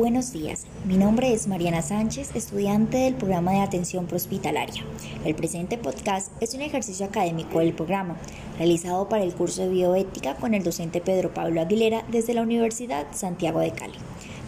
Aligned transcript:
Buenos 0.00 0.32
días, 0.32 0.64
mi 0.86 0.96
nombre 0.96 1.30
es 1.34 1.46
Mariana 1.46 1.82
Sánchez, 1.82 2.34
estudiante 2.34 2.96
del 2.96 3.16
programa 3.16 3.52
de 3.52 3.60
atención 3.60 4.06
prehospitalaria. 4.06 4.82
El 5.26 5.34
presente 5.34 5.76
podcast 5.76 6.32
es 6.40 6.54
un 6.54 6.62
ejercicio 6.62 7.04
académico 7.04 7.58
del 7.58 7.74
programa, 7.74 8.16
realizado 8.56 9.10
para 9.10 9.24
el 9.24 9.34
curso 9.34 9.60
de 9.60 9.68
bioética 9.68 10.36
con 10.36 10.54
el 10.54 10.62
docente 10.62 11.02
Pedro 11.02 11.34
Pablo 11.34 11.60
Aguilera 11.60 12.02
desde 12.10 12.32
la 12.32 12.40
Universidad 12.40 13.08
Santiago 13.12 13.60
de 13.60 13.72
Cali. 13.72 13.98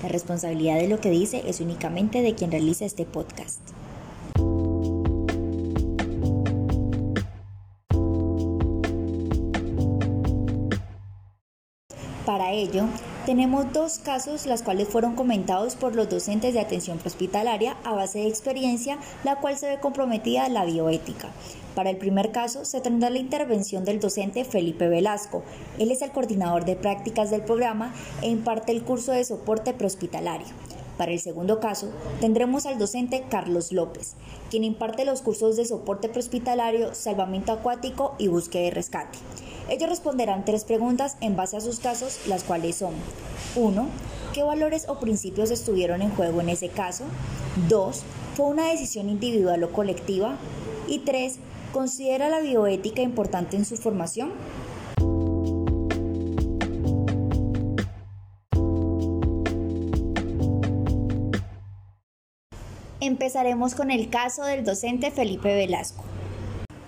La 0.03 0.09
responsabilidad 0.09 0.77
de 0.77 0.89
lo 0.89 1.03
que 1.03 1.11
dice 1.11 1.43
es 1.47 1.61
únicamente 1.61 2.23
de 2.23 2.35
quien 2.35 2.51
realiza 2.51 2.87
este 2.87 3.05
podcast. 3.05 3.61
Para 12.27 12.53
ello, 12.53 12.85
tenemos 13.27 13.73
dos 13.73 13.99
casos 13.99 14.47
las 14.47 14.63
cuales 14.63 14.87
fueron 14.89 15.17
comentados 15.17 15.75
por 15.75 15.97
los 15.97 16.09
docentes 16.09 16.55
de 16.55 16.61
atención 16.61 17.01
hospitalaria 17.05 17.77
a 17.83 17.95
base 17.95 18.21
de 18.21 18.29
experiencia, 18.29 18.97
la 19.25 19.37
cual 19.41 19.57
se 19.57 19.69
ve 19.69 19.81
comprometida 19.81 20.45
a 20.45 20.49
la 20.49 20.65
bioética. 20.65 21.31
Para 21.75 21.91
el 21.91 21.97
primer 21.97 22.31
caso 22.31 22.65
se 22.65 22.81
tendrá 22.81 23.11
la 23.11 23.19
intervención 23.19 23.85
del 23.85 23.99
docente 23.99 24.45
Felipe 24.45 24.89
Velasco. 24.89 25.43
Él 25.81 25.91
es 25.91 26.01
el 26.01 26.13
coordinador 26.13 26.65
de 26.65 26.77
prácticas 26.77 27.31
del 27.31 27.43
programa 27.43 27.93
e 28.23 28.29
imparte 28.29 28.71
el 28.71 28.85
curso 28.85 29.11
de 29.11 29.25
soporte 29.25 29.73
prehospitalario. 29.73 30.47
Para 30.99 31.11
el 31.11 31.19
segundo 31.19 31.59
caso, 31.59 31.91
tendremos 32.21 32.67
al 32.67 32.79
docente 32.79 33.25
Carlos 33.29 33.73
López, 33.73 34.15
quien 34.49 34.63
imparte 34.63 35.05
los 35.05 35.23
cursos 35.23 35.57
de 35.57 35.65
soporte 35.65 36.09
prehospitalario, 36.09 36.95
salvamento 36.95 37.51
acuático 37.51 38.15
y 38.19 38.29
búsqueda 38.29 38.63
y 38.63 38.71
rescate. 38.71 39.19
Ellos 39.69 39.89
responderán 39.89 40.45
tres 40.45 40.65
preguntas 40.65 41.17
en 41.21 41.37
base 41.37 41.57
a 41.57 41.61
sus 41.61 41.79
casos, 41.79 42.27
las 42.27 42.45
cuales 42.45 42.77
son 42.77 42.95
1. 43.57 43.89
¿Qué 44.33 44.43
valores 44.43 44.89
o 44.89 44.99
principios 44.99 45.51
estuvieron 45.51 46.03
en 46.03 46.11
juego 46.11 46.41
en 46.41 46.49
ese 46.49 46.69
caso? 46.69 47.05
2. 47.69 48.03
¿Fue 48.35 48.47
una 48.47 48.69
decisión 48.69 49.09
individual 49.09 49.63
o 49.65 49.73
colectiva? 49.73 50.37
Y 50.89 51.01
3. 51.01 51.39
¿Considera 51.73 52.29
la 52.29 52.41
bioética 52.41 53.03
importante 53.03 53.57
en 53.57 53.65
su 53.65 53.77
formación? 53.77 54.33
Empezaremos 63.01 63.75
con 63.75 63.91
el 63.91 64.11
caso 64.11 64.45
del 64.45 64.65
docente 64.65 65.11
Felipe 65.11 65.55
Velasco. 65.55 66.05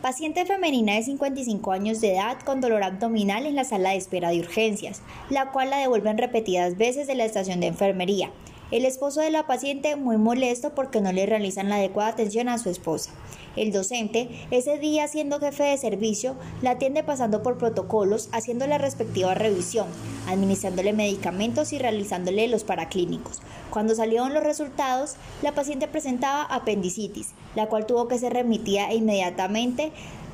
Paciente 0.05 0.45
femenina 0.45 0.97
de 0.97 1.03
55 1.03 1.73
años 1.73 2.03
de 2.03 2.13
edad 2.13 2.39
con 2.41 2.61
dolor 2.61 2.83
abdominal 2.83 3.47
en 3.47 3.57
la 3.57 3.65
sala 3.65 3.93
de 3.93 3.97
espera 3.97 4.29
de 4.29 4.41
urgencias, 4.41 5.01
la 5.31 5.51
cual 5.51 5.71
la 5.71 5.79
devuelven 5.79 6.19
repetidas 6.19 6.77
veces 6.77 7.07
de 7.07 7.15
la 7.15 7.25
estación 7.25 7.61
de 7.61 7.69
enfermería. 7.69 8.31
El 8.71 8.85
esposo 8.85 9.23
de 9.23 9.31
la 9.31 9.47
paciente 9.47 9.97
muy 9.97 10.19
molesto 10.19 10.75
porque 10.75 11.01
no 11.01 11.11
le 11.11 11.25
realizan 11.25 11.71
la 11.71 11.77
adecuada 11.77 12.11
atención 12.11 12.51
a 12.51 12.59
su 12.59 12.69
esposa. 12.69 13.13
El 13.57 13.71
docente, 13.71 14.29
ese 14.51 14.79
día 14.79 15.07
siendo 15.07 15.39
jefe 15.39 15.63
de 15.63 15.79
servicio, 15.79 16.35
la 16.61 16.73
atiende 16.73 17.05
pasando 17.05 17.43
por 17.43 17.57
protocolos, 17.57 18.29
haciendo 18.33 18.67
la 18.67 18.79
respectiva 18.79 19.35
revisión, 19.35 19.87
administrándole 20.27 20.93
medicamentos 20.93 21.73
y 21.73 21.79
realizándole 21.79 22.49
los 22.49 22.65
paraclínicos. 22.65 23.43
Cuando 23.71 23.95
salieron 23.95 24.35
los 24.35 24.43
resultados, 24.43 25.17
la 25.43 25.53
paciente 25.53 25.87
presentaba 25.87 26.43
apendicitis, 26.43 27.33
la 27.55 27.67
cual 27.67 27.87
tuvo 27.87 28.09
que 28.09 28.19
ser 28.19 28.33
remitida 28.33 28.93
inmediatamente 28.93 29.93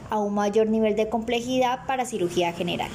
a 0.08 0.18
un 0.18 0.34
mayor 0.34 0.68
nivel 0.68 0.96
de 0.96 1.08
complejidad 1.08 1.86
para 1.86 2.06
cirugía 2.06 2.52
general. 2.52 2.90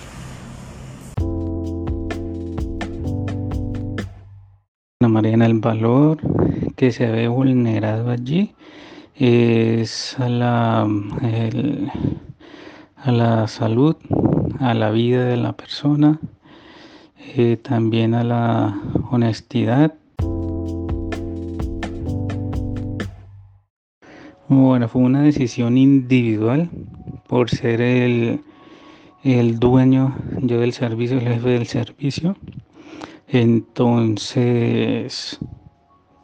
Mariana, 5.07 5.45
el 5.45 5.59
valor 5.59 6.17
que 6.75 6.91
se 6.91 7.05
ve 7.05 7.27
vulnerado 7.27 8.09
allí 8.09 8.55
es 9.17 10.19
a 10.19 10.27
la, 10.27 10.87
a 12.97 13.11
la 13.11 13.47
salud, 13.47 13.95
a 14.59 14.73
la 14.73 14.91
vida 14.91 15.25
de 15.25 15.37
la 15.37 15.53
persona, 15.53 16.19
eh, 17.37 17.57
también 17.57 18.13
a 18.13 18.23
la 18.23 18.79
honestidad. 19.11 19.93
Bueno, 24.47 24.87
fue 24.87 25.01
una 25.01 25.21
decisión 25.21 25.77
individual 25.77 26.69
por 27.27 27.49
ser 27.49 27.81
el, 27.81 28.41
el 29.23 29.59
dueño 29.59 30.15
yo 30.41 30.59
del 30.59 30.73
servicio, 30.73 31.17
el 31.17 31.27
jefe 31.27 31.49
del 31.49 31.67
servicio. 31.67 32.35
Entonces, 33.27 35.39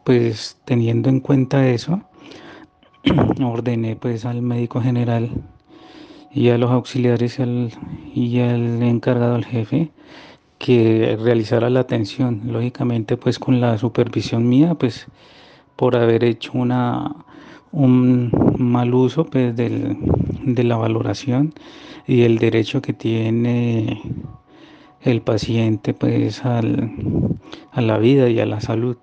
pues 0.03 0.59
teniendo 0.65 1.09
en 1.09 1.19
cuenta 1.19 1.67
eso, 1.67 2.01
ordené 3.43 3.95
pues 3.95 4.25
al 4.25 4.41
médico 4.41 4.81
general 4.81 5.29
y 6.33 6.49
a 6.49 6.57
los 6.57 6.71
auxiliares 6.71 7.39
y 8.13 8.39
al, 8.39 8.81
encargado, 8.83 9.35
al 9.35 9.45
jefe, 9.45 9.91
que 10.59 11.17
realizara 11.19 11.69
la 11.69 11.81
atención, 11.81 12.41
lógicamente 12.45 13.17
pues 13.17 13.39
con 13.39 13.59
la 13.59 13.77
supervisión 13.77 14.47
mía, 14.47 14.75
pues 14.75 15.07
por 15.75 15.95
haber 15.95 16.23
hecho 16.23 16.51
una, 16.53 17.15
un 17.71 18.31
mal 18.57 18.93
uso 18.93 19.25
pues 19.25 19.55
del, 19.55 19.97
de 20.43 20.63
la 20.63 20.77
valoración 20.77 21.53
y 22.07 22.21
el 22.21 22.37
derecho 22.37 22.81
que 22.81 22.93
tiene 22.93 24.01
el 25.01 25.21
paciente 25.21 25.93
pues 25.93 26.45
al, 26.45 26.91
a 27.71 27.81
la 27.81 27.97
vida 27.97 28.29
y 28.29 28.39
a 28.39 28.45
la 28.45 28.61
salud 28.61 28.97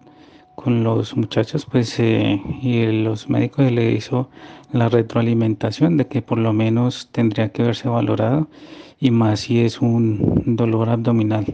con 0.59 0.83
los 0.83 1.17
muchachos, 1.17 1.67
pues 1.71 2.01
eh, 2.01 2.43
y 2.61 2.85
los 3.05 3.29
médicos 3.31 3.71
le 3.71 3.93
hizo 3.93 4.29
la 4.73 4.89
retroalimentación 4.89 5.97
de 5.97 6.09
que 6.09 6.21
por 6.21 6.39
lo 6.39 6.53
menos 6.53 7.11
tendría 7.13 7.51
que 7.51 7.63
verse 7.63 7.89
valorado 7.89 8.49
y 8.99 9.13
más 9.13 9.39
si 9.39 9.61
es 9.61 9.81
un 9.81 10.43
dolor 10.57 10.89
abdominal. 10.89 11.47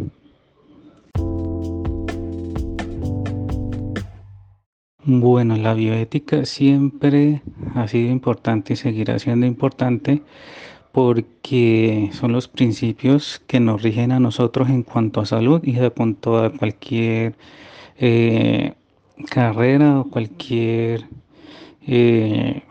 Bueno, 5.04 5.58
la 5.58 5.74
bioética 5.74 6.46
siempre 6.46 7.42
ha 7.74 7.86
sido 7.86 8.10
importante 8.10 8.72
y 8.72 8.76
seguirá 8.76 9.18
siendo 9.18 9.44
importante 9.44 10.22
porque 10.92 12.08
son 12.12 12.32
los 12.32 12.48
principios 12.48 13.42
que 13.46 13.60
nos 13.60 13.82
rigen 13.82 14.12
a 14.12 14.20
nosotros 14.20 14.70
en 14.70 14.82
cuanto 14.82 15.20
a 15.20 15.26
salud 15.26 15.60
y 15.62 15.76
en 15.76 15.90
cuanto 15.90 16.38
a 16.38 16.50
cualquier 16.50 17.34
eh, 17.98 18.72
carrera 19.30 20.00
o 20.00 20.04
cualquier 20.04 21.08
eh, 21.86 22.62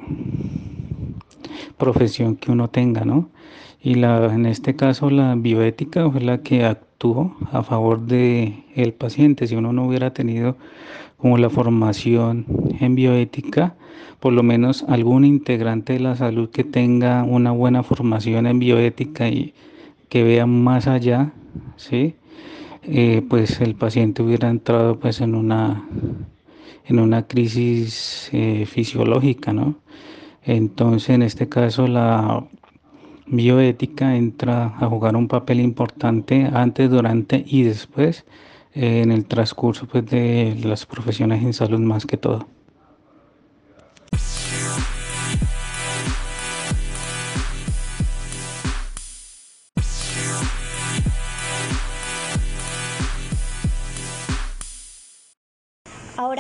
profesión 1.78 2.36
que 2.36 2.52
uno 2.52 2.70
tenga, 2.70 3.06
¿no? 3.06 3.30
Y 3.82 3.96
la, 3.96 4.34
en 4.34 4.46
este 4.46 4.76
caso 4.76 5.10
la 5.10 5.36
bioética 5.36 6.10
fue 6.10 6.22
la 6.22 6.40
que 6.40 6.64
actuó 6.64 7.36
a 7.52 7.64
favor 7.64 8.02
de 8.02 8.64
el 8.76 8.94
paciente. 8.94 9.48
Si 9.48 9.56
uno 9.56 9.74
no 9.74 9.86
hubiera 9.86 10.14
tenido 10.14 10.56
como 11.18 11.38
la 11.38 11.50
formación 11.50 12.46
en 12.80 12.96
bioética, 12.96 13.76
por 14.20 14.34
lo 14.34 14.44
menos 14.44 14.86
algún 14.88 15.26
integrante 15.26 15.94
de 15.94 16.00
la 16.00 16.16
salud 16.16 16.50
que 16.50 16.64
tenga 16.64 17.24
una 17.24 17.52
buena 17.52 17.84
formación 17.84 18.48
en 18.48 18.60
bioética 18.60 19.28
y 19.28 19.54
que 20.08 20.24
vea 20.24 20.46
más 20.46 20.88
allá, 20.88 21.34
¿sí? 21.76 22.16
Eh, 22.84 23.22
pues 23.30 23.62
el 23.62 23.76
paciente 23.76 24.24
hubiera 24.24 24.50
entrado 24.50 25.00
pues 25.00 25.22
en 25.22 25.36
una 25.36 25.86
en 26.86 27.00
una 27.00 27.28
crisis 27.28 28.30
eh, 28.34 28.66
fisiológica, 28.66 29.54
¿no? 29.54 29.76
Entonces, 30.44 31.10
en 31.10 31.22
este 31.22 31.48
caso, 31.48 31.88
la 31.88 32.46
bioética 33.28 34.16
entra 34.16 34.76
a 34.78 34.88
jugar 34.88 35.16
un 35.16 35.28
papel 35.28 35.60
importante 35.62 36.50
antes, 36.54 36.90
durante 36.90 37.44
y 37.48 37.64
después 37.64 38.26
eh, 38.74 39.02
en 39.02 39.12
el 39.12 39.26
transcurso 39.26 39.88
pues, 39.88 40.06
de 40.06 40.60
las 40.64 40.86
profesiones 40.86 41.44
en 41.44 41.54
salud 41.54 41.80
más 41.80 42.06
que 42.06 42.18
todo. 42.18 42.48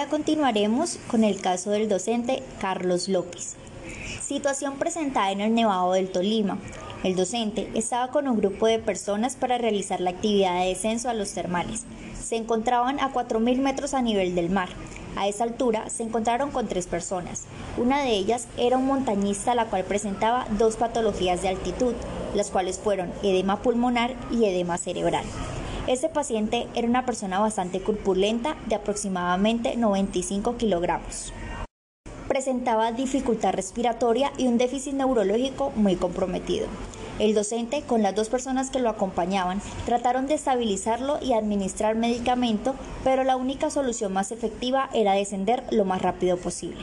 Continuaremos 0.09 0.99
con 1.07 1.23
el 1.23 1.39
caso 1.39 1.71
del 1.71 1.87
docente 1.87 2.43
Carlos 2.59 3.07
López. 3.07 3.55
Situación 4.21 4.77
presentada 4.77 5.31
en 5.31 5.41
el 5.41 5.55
Nevado 5.55 5.93
del 5.93 6.11
Tolima. 6.11 6.59
El 7.03 7.15
docente 7.15 7.69
estaba 7.73 8.09
con 8.09 8.27
un 8.27 8.37
grupo 8.37 8.67
de 8.67 8.79
personas 8.79 9.35
para 9.35 9.57
realizar 9.57 10.01
la 10.01 10.11
actividad 10.11 10.59
de 10.59 10.67
descenso 10.67 11.09
a 11.09 11.13
los 11.13 11.33
termales. 11.33 11.83
Se 12.21 12.35
encontraban 12.35 12.99
a 12.99 13.11
4.000 13.13 13.57
metros 13.59 13.93
a 13.93 14.01
nivel 14.01 14.35
del 14.35 14.49
mar. 14.49 14.69
A 15.15 15.27
esa 15.27 15.45
altura 15.45 15.89
se 15.89 16.03
encontraron 16.03 16.51
con 16.51 16.67
tres 16.67 16.87
personas. 16.87 17.43
Una 17.77 18.01
de 18.01 18.11
ellas 18.11 18.47
era 18.57 18.77
un 18.77 18.85
montañista 18.85 19.55
la 19.55 19.65
cual 19.65 19.83
presentaba 19.83 20.47
dos 20.57 20.75
patologías 20.75 21.41
de 21.41 21.49
altitud, 21.49 21.93
las 22.35 22.51
cuales 22.51 22.77
fueron 22.77 23.11
edema 23.23 23.61
pulmonar 23.61 24.15
y 24.31 24.45
edema 24.45 24.77
cerebral. 24.77 25.25
Este 25.85 26.07
paciente 26.07 26.67
era 26.75 26.87
una 26.87 27.05
persona 27.05 27.39
bastante 27.39 27.81
corpulenta 27.81 28.55
de 28.67 28.75
aproximadamente 28.75 29.75
95 29.75 30.55
kilogramos. 30.55 31.33
Presentaba 32.29 32.93
dificultad 32.93 33.53
respiratoria 33.53 34.31
y 34.37 34.47
un 34.47 34.57
déficit 34.57 34.93
neurológico 34.93 35.73
muy 35.75 35.97
comprometido. 35.97 36.67
El 37.19 37.33
docente, 37.33 37.81
con 37.81 38.01
las 38.01 38.15
dos 38.15 38.29
personas 38.29 38.69
que 38.69 38.79
lo 38.79 38.89
acompañaban, 38.89 39.61
trataron 39.85 40.25
de 40.25 40.35
estabilizarlo 40.35 41.19
y 41.21 41.33
administrar 41.33 41.95
medicamento, 41.95 42.75
pero 43.03 43.25
la 43.25 43.35
única 43.35 43.69
solución 43.69 44.13
más 44.13 44.31
efectiva 44.31 44.89
era 44.93 45.13
descender 45.13 45.63
lo 45.69 45.83
más 45.83 46.01
rápido 46.01 46.37
posible. 46.37 46.79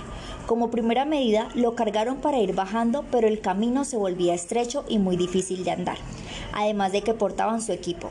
Como 0.46 0.70
primera 0.70 1.06
medida, 1.06 1.48
lo 1.54 1.74
cargaron 1.74 2.18
para 2.18 2.38
ir 2.38 2.54
bajando, 2.54 3.06
pero 3.10 3.26
el 3.28 3.40
camino 3.40 3.86
se 3.86 3.96
volvía 3.96 4.34
estrecho 4.34 4.84
y 4.88 4.98
muy 4.98 5.16
difícil 5.16 5.64
de 5.64 5.70
andar, 5.70 5.96
además 6.52 6.92
de 6.92 7.02
que 7.02 7.14
portaban 7.14 7.62
su 7.62 7.72
equipo. 7.72 8.10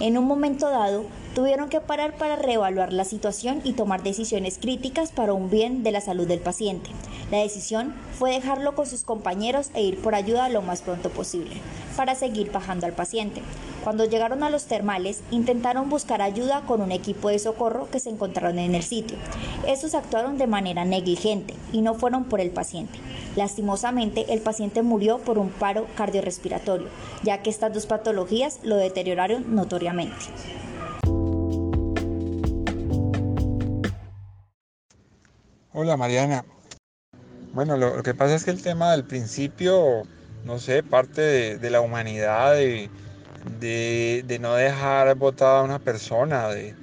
En 0.00 0.16
un 0.16 0.24
momento 0.24 0.70
dado, 0.70 1.04
tuvieron 1.34 1.68
que 1.68 1.80
parar 1.80 2.16
para 2.16 2.36
reevaluar 2.36 2.92
la 2.92 3.04
situación 3.04 3.60
y 3.64 3.72
tomar 3.72 4.02
decisiones 4.02 4.58
críticas 4.58 5.10
para 5.10 5.32
un 5.32 5.50
bien 5.50 5.82
de 5.82 5.92
la 5.92 6.00
salud 6.00 6.26
del 6.26 6.40
paciente. 6.40 6.90
La 7.30 7.38
decisión 7.38 7.94
fue 8.18 8.32
dejarlo 8.32 8.74
con 8.74 8.86
sus 8.86 9.04
compañeros 9.04 9.70
e 9.74 9.82
ir 9.82 9.98
por 9.98 10.14
ayuda 10.14 10.48
lo 10.48 10.62
más 10.62 10.82
pronto 10.82 11.10
posible, 11.10 11.56
para 11.96 12.14
seguir 12.14 12.50
bajando 12.50 12.86
al 12.86 12.92
paciente. 12.92 13.42
Cuando 13.84 14.04
llegaron 14.04 14.42
a 14.42 14.50
los 14.50 14.64
termales, 14.64 15.20
intentaron 15.30 15.88
buscar 15.88 16.20
ayuda 16.20 16.62
con 16.62 16.82
un 16.82 16.92
equipo 16.92 17.28
de 17.28 17.38
socorro 17.38 17.88
que 17.90 18.00
se 18.00 18.10
encontraron 18.10 18.58
en 18.58 18.74
el 18.74 18.82
sitio. 18.82 19.16
Estos 19.66 19.94
actuaron 19.94 20.38
de 20.38 20.46
manera 20.46 20.84
negligente 20.84 21.54
y 21.72 21.80
no 21.80 21.94
fueron 21.94 22.24
por 22.24 22.40
el 22.40 22.50
paciente. 22.50 22.98
Lastimosamente, 23.36 24.32
el 24.32 24.40
paciente 24.40 24.82
murió 24.82 25.18
por 25.18 25.38
un 25.38 25.50
paro 25.50 25.86
cardiorrespiratorio, 25.96 26.88
ya 27.22 27.42
que 27.42 27.50
estas 27.50 27.72
dos 27.72 27.86
patologías 27.86 28.60
lo 28.62 28.76
deterioraron 28.76 29.54
notoriamente. 29.54 30.16
Hola 35.72 35.96
Mariana, 35.96 36.44
bueno, 37.52 37.76
lo, 37.76 38.02
que 38.02 38.14
pasa 38.14 38.34
es 38.34 38.44
que 38.44 38.50
el 38.50 38.62
tema 38.62 38.92
del 38.92 39.04
principio, 39.04 40.02
no 40.44 40.58
sé, 40.58 40.82
parte 40.82 41.58
de, 41.58 41.70
la 41.70 41.80
humanidad, 41.80 42.54
de, 42.54 44.38
no 44.40 44.54
dejar 44.54 45.14
botada 45.16 45.60
a 45.60 45.62
una 45.62 45.78
persona, 45.78 46.48
de, 46.48 46.74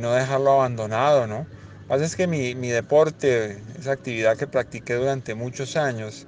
no 0.00 0.12
dejarlo 0.12 0.52
abandonado, 0.52 1.26
¿no? 1.26 1.46
Pasa 1.92 2.06
es 2.06 2.16
que 2.16 2.26
mi, 2.26 2.54
deporte, 2.70 3.58
esa 3.78 3.92
actividad 3.92 4.38
que 4.38 4.46
practiqué 4.46 4.94
durante 4.94 5.34
muchos 5.34 5.76
años, 5.76 6.24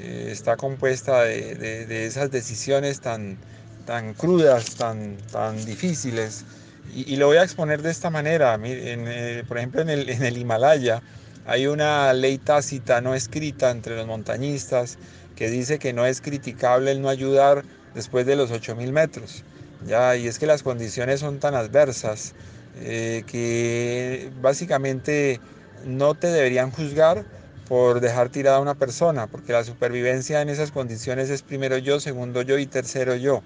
eh, 0.00 0.30
está 0.32 0.56
compuesta 0.56 1.24
de, 1.24 2.06
esas 2.06 2.30
decisiones 2.30 3.02
tan, 3.02 3.36
tan 3.84 4.14
crudas, 4.14 4.74
tan, 4.76 5.18
tan 5.30 5.62
difíciles. 5.66 6.46
Y, 6.94 7.16
lo 7.16 7.26
voy 7.26 7.36
a 7.36 7.42
exponer 7.42 7.82
de 7.82 7.90
esta 7.90 8.08
manera. 8.08 8.58
Eh, 8.64 9.44
por 9.46 9.58
ejemplo, 9.58 9.82
en 9.82 9.90
el, 9.90 10.08
en 10.08 10.22
el 10.22 10.38
Himalaya, 10.38 11.02
hay 11.44 11.66
una 11.66 12.10
ley 12.14 12.38
tácita 12.38 13.02
no 13.02 13.14
escrita 13.14 13.70
entre 13.70 13.96
los 13.96 14.06
montañistas 14.06 14.96
que 15.36 15.50
dice 15.50 15.78
que 15.78 15.92
no 15.92 16.06
es 16.06 16.22
criticable 16.22 16.90
el 16.90 17.02
no 17.02 17.10
ayudar 17.10 17.64
después 17.94 18.24
de 18.24 18.34
los 18.34 18.50
8.000 18.50 18.90
metros. 18.92 19.44
¿ya? 19.86 20.16
Y 20.16 20.26
es 20.26 20.38
que 20.38 20.46
las 20.46 20.62
condiciones 20.62 21.20
son 21.20 21.38
tan 21.38 21.54
adversas 21.54 22.34
eh, 22.76 23.24
que 23.26 24.30
básicamente 24.40 25.40
no 25.84 26.14
te 26.14 26.28
deberían 26.28 26.70
juzgar 26.70 27.24
por 27.68 28.00
dejar 28.00 28.28
tirada 28.28 28.58
a 28.58 28.60
una 28.60 28.74
persona, 28.74 29.26
porque 29.26 29.52
la 29.52 29.64
supervivencia 29.64 30.42
en 30.42 30.48
esas 30.48 30.70
condiciones 30.72 31.30
es 31.30 31.42
primero 31.42 31.78
yo, 31.78 32.00
segundo 32.00 32.42
yo 32.42 32.58
y 32.58 32.66
tercero 32.66 33.14
yo. 33.16 33.42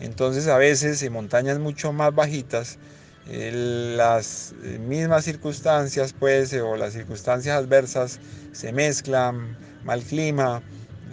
Entonces 0.00 0.48
a 0.48 0.58
veces 0.58 1.02
en 1.02 1.12
montañas 1.12 1.58
mucho 1.58 1.92
más 1.92 2.14
bajitas, 2.14 2.78
las 3.26 4.54
mismas 4.80 5.24
circunstancias, 5.24 6.14
pues, 6.18 6.52
o 6.54 6.76
las 6.76 6.94
circunstancias 6.94 7.56
adversas 7.56 8.20
se 8.52 8.72
mezclan, 8.72 9.58
mal 9.84 10.02
clima, 10.02 10.62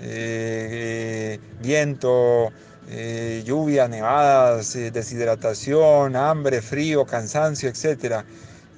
eh, 0.02 1.40
viento, 1.60 2.54
eh, 2.90 3.44
lluvia, 3.46 3.88
nevadas, 3.88 4.76
eh, 4.76 4.92
deshidratación, 4.92 6.16
hambre, 6.16 6.62
frío, 6.62 7.06
cansancio, 7.06 7.70
etc. 7.70 8.24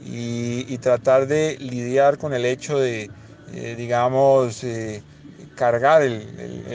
Y, 0.05 0.77
tratar 0.77 1.27
de 1.27 1.57
lidiar 1.59 2.17
con 2.17 2.33
el 2.33 2.45
hecho 2.45 2.79
de, 2.79 3.09
digamos, 3.75 4.63
cargar 5.55 6.03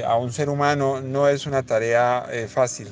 a 0.05 0.17
un 0.17 0.32
ser 0.32 0.50
humano 0.50 1.00
no 1.00 1.29
es 1.29 1.46
una 1.46 1.62
tarea 1.62 2.26
fácil. 2.49 2.88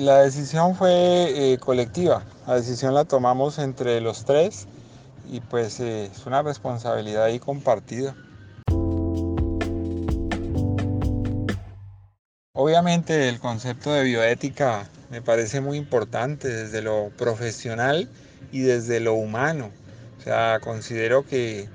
La 0.00 0.20
decisión 0.20 0.76
fue 0.76 1.52
eh, 1.52 1.58
colectiva, 1.58 2.22
la 2.46 2.54
decisión 2.56 2.94
la 2.94 3.04
tomamos 3.04 3.58
entre 3.58 4.00
los 4.00 4.24
tres 4.24 4.66
y 5.28 5.40
pues 5.40 5.80
eh, 5.80 6.10
es 6.12 6.26
una 6.26 6.42
responsabilidad 6.42 7.24
ahí 7.24 7.38
compartida. 7.38 8.14
Obviamente 12.60 13.28
el 13.28 13.38
concepto 13.38 13.92
de 13.92 14.02
bioética 14.02 14.90
me 15.10 15.22
parece 15.22 15.60
muy 15.60 15.78
importante 15.78 16.48
desde 16.48 16.82
lo 16.82 17.12
profesional 17.16 18.10
y 18.50 18.62
desde 18.62 18.98
lo 18.98 19.14
humano. 19.14 19.70
O 20.18 20.20
sea, 20.20 20.58
considero 20.60 21.24
que, 21.24 21.68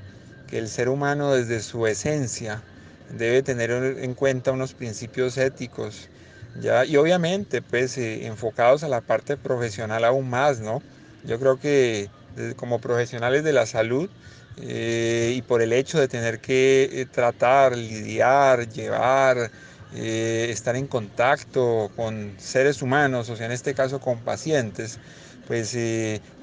que 0.46 0.58
el 0.58 0.68
ser 0.68 0.90
humano 0.90 1.32
desde 1.32 1.62
su 1.62 1.88
esencia 1.88 2.66
debe 3.08 3.44
tener 3.44 3.72
en 3.72 4.14
cuenta 4.14 4.52
unos 4.52 4.74
principios 4.74 5.38
éticos 5.38 6.10
¿ya? 6.54 6.84
Y 6.86 6.98
obviamente, 6.98 7.62
pues, 7.62 7.98
eh, 7.98 8.26
enfocados 8.26 8.84
a 8.84 8.90
la 8.90 9.00
parte 9.00 9.38
profesional 9.38 10.04
aún 10.04 10.30
más, 10.30 10.60
¿no? 10.60 10.84
Yo 11.22 11.40
creo 11.40 11.60
que 11.60 12.12
como 12.58 12.82
profesionales 12.82 13.44
de 13.46 13.54
la 13.54 13.66
salud 13.68 14.10
eh, 14.56 15.34
y 15.36 15.42
por 15.44 15.62
el 15.62 15.74
hecho 15.74 16.00
de 16.00 16.08
tener 16.08 16.40
que 16.42 16.90
eh, 16.92 17.06
tratar, 17.06 17.78
lidiar, 17.78 18.68
llevar, 18.70 19.52
estar 19.96 20.76
en 20.76 20.88
contacto 20.88 21.92
con 21.96 22.34
seres 22.38 22.82
humanos, 22.82 23.30
o 23.30 23.36
sea, 23.36 23.46
en 23.46 23.52
este 23.52 23.74
caso 23.74 24.00
con 24.00 24.20
pacientes, 24.20 25.00
pues, 25.48 25.78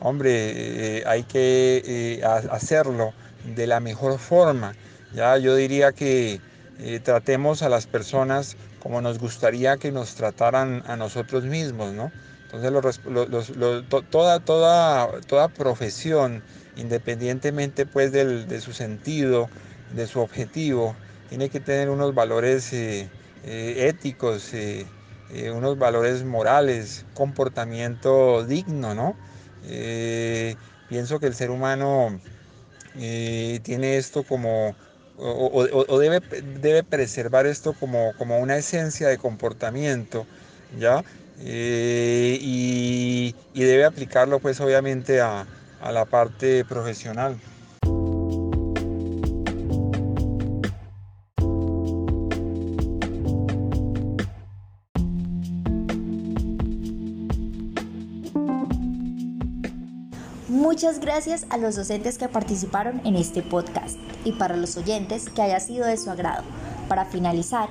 hombre, 0.00 1.02
hay 1.06 1.22
que 1.24 2.20
hacerlo 2.50 3.12
de 3.56 3.66
la 3.66 3.80
mejor 3.80 4.18
forma. 4.18 4.74
Ya 5.14 5.36
yo 5.38 5.56
diría 5.56 5.92
que 5.92 6.40
tratemos 7.02 7.62
a 7.62 7.68
las 7.68 7.86
personas 7.86 8.56
como 8.80 9.00
nos 9.00 9.18
gustaría 9.18 9.76
que 9.76 9.92
nos 9.92 10.14
trataran 10.14 10.82
a 10.86 10.96
nosotros 10.96 11.44
mismos, 11.44 11.92
¿no? 11.92 12.10
Entonces, 12.52 13.00
toda, 14.10 14.40
toda, 14.40 15.20
toda 15.20 15.48
profesión, 15.48 16.42
independientemente 16.76 17.86
pues 17.86 18.10
de 18.10 18.60
su 18.60 18.72
sentido, 18.72 19.48
de 19.94 20.06
su 20.08 20.20
objetivo, 20.20 20.96
tiene 21.28 21.48
que 21.48 21.60
tener 21.60 21.90
unos 21.90 22.12
valores 22.12 22.72
eh, 22.72 23.08
eh, 23.44 23.88
éticos, 23.88 24.52
eh, 24.54 24.86
unos 25.54 25.78
valores 25.78 26.24
morales, 26.24 27.04
comportamiento 27.14 28.44
digno, 28.44 28.94
¿no? 28.94 29.16
pienso 30.88 31.20
que 31.20 31.26
el 31.26 31.34
ser 31.34 31.50
humano 31.50 32.18
tiene 32.94 33.96
esto 33.98 34.24
como 34.24 34.74
o, 35.18 35.98
debe, 35.98 36.20
debe, 36.60 36.82
preservar 36.82 37.46
esto 37.46 37.74
como, 37.74 38.12
como, 38.16 38.38
una 38.38 38.56
esencia 38.56 39.08
de 39.08 39.18
comportamiento, 39.18 40.26
¿ya? 40.78 41.04
Eh, 41.42 42.38
y, 42.40 43.34
debe 43.54 43.84
aplicarlo 43.84 44.40
pues 44.40 44.60
obviamente 44.60 45.20
a, 45.20 45.46
a 45.80 45.92
la 45.92 46.04
parte 46.04 46.64
profesional. 46.64 47.36
Muchas 60.50 60.98
gracias 60.98 61.46
a 61.48 61.58
los 61.58 61.76
docentes 61.76 62.18
que 62.18 62.26
participaron 62.26 63.00
en 63.04 63.14
este 63.14 63.40
podcast 63.40 63.96
y 64.24 64.32
para 64.32 64.56
los 64.56 64.76
oyentes 64.76 65.30
que 65.30 65.42
haya 65.42 65.60
sido 65.60 65.86
de 65.86 65.96
su 65.96 66.10
agrado. 66.10 66.42
Para 66.88 67.04
finalizar, 67.04 67.68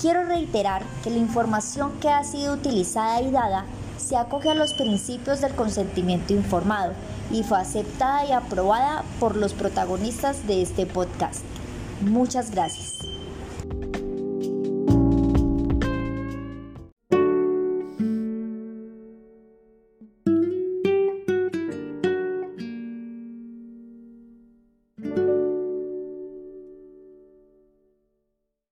quiero 0.00 0.22
reiterar 0.22 0.84
que 1.02 1.10
la 1.10 1.16
información 1.16 1.90
que 1.98 2.08
ha 2.08 2.22
sido 2.22 2.54
utilizada 2.54 3.20
y 3.20 3.32
dada 3.32 3.64
se 3.98 4.16
acoge 4.16 4.48
a 4.48 4.54
los 4.54 4.74
principios 4.74 5.40
del 5.40 5.56
consentimiento 5.56 6.32
informado 6.32 6.92
y 7.32 7.42
fue 7.42 7.58
aceptada 7.58 8.24
y 8.24 8.30
aprobada 8.30 9.02
por 9.18 9.34
los 9.34 9.52
protagonistas 9.52 10.46
de 10.46 10.62
este 10.62 10.86
podcast. 10.86 11.40
Muchas 12.00 12.52
gracias. 12.52 12.98